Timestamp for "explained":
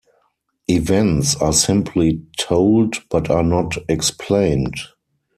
3.87-4.73